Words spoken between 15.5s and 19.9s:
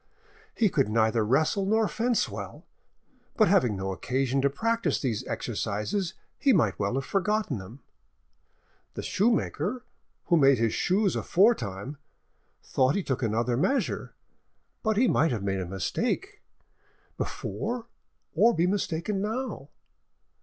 a mistake before or be mistaken now.